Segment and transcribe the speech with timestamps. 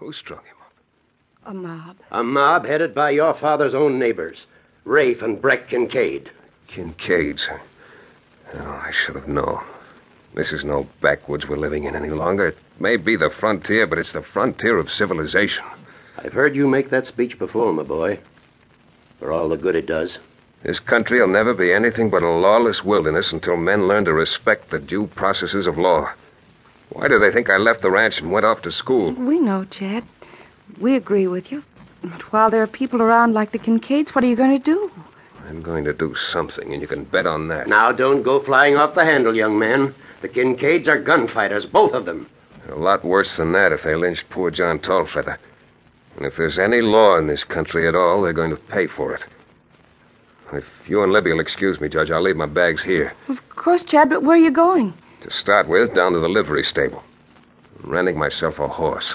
[0.00, 0.72] Who strung him up?
[1.44, 1.96] A mob.
[2.10, 4.46] A mob headed by your father's own neighbors,
[4.84, 6.30] Rafe and Breck Kincaid.
[6.66, 7.50] Kincaid's.
[8.54, 9.62] Oh, I should have known.
[10.32, 12.48] This is no backwoods we're living in any longer.
[12.48, 15.66] It may be the frontier, but it's the frontier of civilization.
[16.16, 18.20] I've heard you make that speech before, my boy.
[19.18, 20.16] For all the good it does.
[20.62, 24.70] This country will never be anything but a lawless wilderness until men learn to respect
[24.70, 26.10] the due processes of law.
[26.90, 29.12] Why do they think I left the ranch and went off to school?
[29.12, 30.04] We know, Chad.
[30.78, 31.62] We agree with you.
[32.02, 34.90] But while there are people around like the Kincaids, what are you going to do?
[35.48, 37.68] I'm going to do something, and you can bet on that.
[37.68, 39.94] Now, don't go flying off the handle, young man.
[40.20, 42.28] The Kincaids are gunfighters, both of them.
[42.68, 45.38] A lot worse than that if they lynched poor John Tallfeather.
[46.16, 49.14] And if there's any law in this country at all, they're going to pay for
[49.14, 49.24] it.
[50.52, 53.14] If you and Libby will excuse me, Judge, I'll leave my bags here.
[53.28, 54.92] Of course, Chad, but where are you going?
[55.30, 57.04] To start with, down to the livery stable.
[57.84, 59.14] I'm renting myself a horse.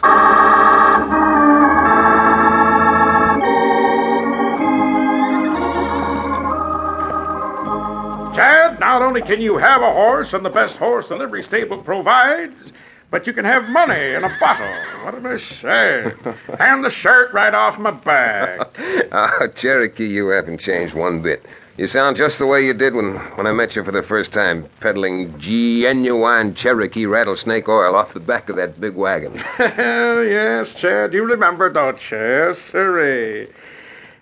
[8.33, 11.81] Chad, not only can you have a horse and the best horse the livery stable
[11.83, 12.71] provides,
[13.11, 14.73] but you can have money in a bottle.
[15.03, 16.13] What am I saying?
[16.59, 18.69] Hand the shirt right off my back.
[19.11, 21.45] Ah, Cherokee, you haven't changed one bit.
[21.77, 24.31] You sound just the way you did when, when I met you for the first
[24.31, 29.35] time, peddling genuine Cherokee rattlesnake oil off the back of that big wagon.
[29.59, 32.17] yes, Chad, you remember, don't you?
[32.17, 33.49] Yes, sirree.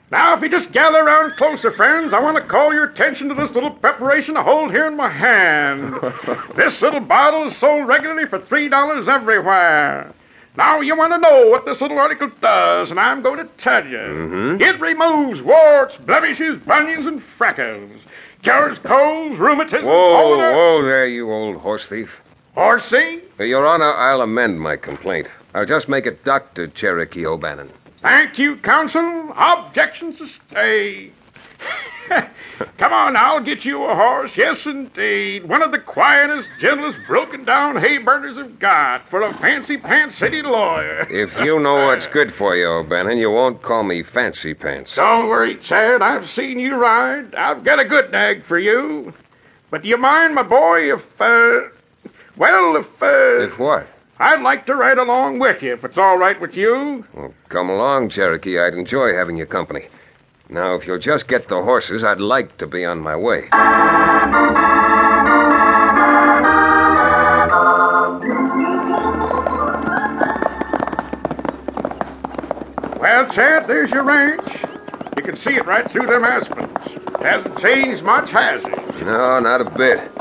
[0.09, 3.35] Now, if you just gather around closer, friends, I want to call your attention to
[3.35, 5.93] this little preparation I hold here in my hand.
[6.55, 10.11] this little bottle is sold regularly for $3 everywhere.
[10.55, 13.85] Now, you want to know what this little article does, and I'm going to tell
[13.85, 13.97] you.
[13.97, 14.61] Mhm.
[14.61, 17.99] It removes warts, blemishes, bunions, and freckles.
[18.43, 22.19] Cures colds, rheumatism, Whoa, whoa there, you old horse thief.
[22.55, 23.21] Horsey?
[23.39, 25.27] Your Honor, I'll amend my complaint.
[25.55, 26.67] I'll just make it Dr.
[26.67, 27.69] Cherokee O'Bannon.
[27.97, 29.33] Thank you, counsel.
[29.35, 31.11] Objections to stay.
[32.77, 34.35] Come on, I'll get you a horse.
[34.37, 35.47] Yes, indeed.
[35.47, 40.15] One of the quietest, gentlest, broken down hay burners have got for a fancy pants
[40.17, 41.07] city lawyer.
[41.13, 44.95] If you know what's good for you, O'Bannon, you won't call me Fancy Pants.
[44.95, 46.01] Don't worry, Chad.
[46.01, 47.33] I've seen you ride.
[47.35, 49.13] I've got a good nag for you.
[49.69, 51.61] But do you mind, my boy, if, uh,
[52.37, 53.87] well, if, uh, If what?
[54.19, 57.05] I'd like to ride along with you, if it's all right with you?
[57.13, 58.59] Well, come along, Cherokee.
[58.59, 59.87] I'd enjoy having your company.
[60.49, 63.47] Now, if you'll just get the horses, I'd like to be on my way.
[72.99, 74.63] Well, Chad, there's your ranch.
[75.15, 76.69] You can see it right through them aspens.
[77.21, 79.05] Hasn't changed much, has it?
[79.05, 80.11] No, not a bit.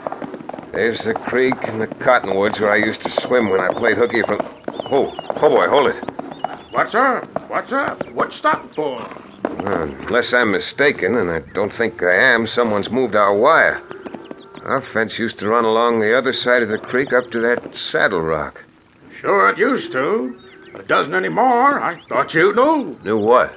[0.73, 4.23] There's the creek and the cottonwoods where I used to swim when I played hooky
[4.23, 4.39] from.
[4.91, 5.97] Oh, oh boy, hold it.
[6.71, 7.25] What's up?
[7.51, 8.09] What's up?
[8.13, 9.05] What's stopped for?
[9.63, 13.81] Well, unless I'm mistaken, and I don't think I am, someone's moved our wire.
[14.65, 17.77] Our fence used to run along the other side of the creek up to that
[17.77, 18.65] saddle rock.
[19.21, 20.37] Sure, it used to.
[20.73, 21.81] But it doesn't anymore.
[21.81, 22.99] I thought you knew.
[23.05, 23.55] Knew what?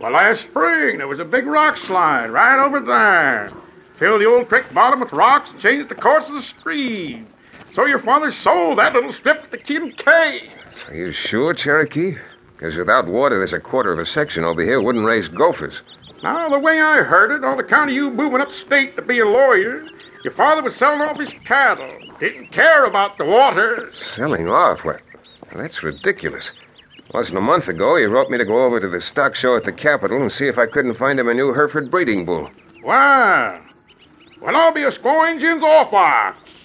[0.00, 3.52] Well, last spring, there was a big rock slide right over there.
[3.96, 7.28] Filled the old creek bottom with rocks and changed the course of the stream.
[7.74, 10.50] So your father sold that little strip to the Kincaid.
[10.88, 12.16] Are you sure, Cherokee?
[12.64, 15.82] Because without water, there's a quarter of a section over here wouldn't raise gophers.
[16.22, 19.26] Now, the way I heard it, on account of you moving upstate to be a
[19.26, 19.84] lawyer,
[20.22, 21.94] your father was selling off his cattle.
[22.18, 23.92] Didn't care about the water.
[24.14, 24.82] Selling off?
[24.82, 25.02] What?
[25.54, 26.52] That's ridiculous.
[27.12, 29.64] Wasn't a month ago he wrote me to go over to the stock show at
[29.64, 32.48] the Capitol and see if I couldn't find him a new Hereford breeding bull.
[32.82, 33.60] Well,
[34.40, 36.63] well, I'll be a scoringins off ox.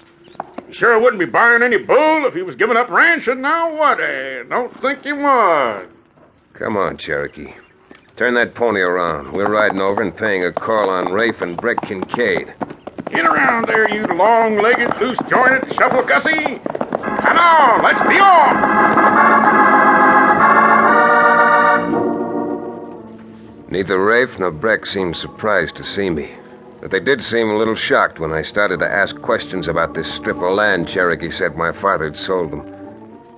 [0.70, 3.98] You sure wouldn't be buying any bull if he was giving up ranching now, would
[3.98, 4.48] he?
[4.48, 5.88] Don't think he would.
[6.54, 7.56] Come on, Cherokee.
[8.16, 9.34] Turn that pony around.
[9.34, 12.54] We're riding over and paying a call on Rafe and Breck Kincaid.
[13.10, 16.60] Get around there, you long-legged, loose-jointed shuffle gussie.
[16.60, 18.56] Come on, let's be off.
[23.72, 26.30] Neither Rafe nor Breck seemed surprised to see me.
[26.82, 30.12] But they did seem a little shocked when I started to ask questions about this
[30.12, 32.66] strip of land Cherokee said my father had sold them.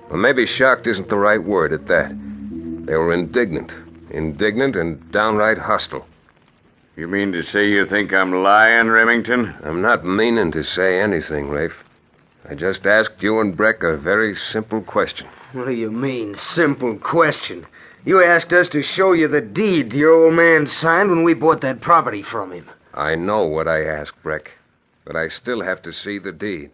[0.08, 2.10] Well, maybe shocked isn't the right word at that.
[2.86, 3.72] They were indignant.
[4.10, 6.06] Indignant and downright hostile.
[6.96, 9.54] You mean to say you think I'm lying, Remington?
[9.64, 11.82] I'm not meaning to say anything, Rafe.
[12.48, 15.26] I just asked you and Breck a very simple question.
[15.52, 17.66] What do you mean, simple question?
[18.04, 21.60] You asked us to show you the deed your old man signed when we bought
[21.62, 22.68] that property from him.
[22.94, 24.52] I know what I asked, Breck,
[25.04, 26.70] but I still have to see the deed.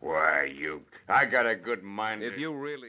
[0.00, 0.82] Why, you.
[1.08, 2.22] I got a good mind.
[2.22, 2.86] If you really.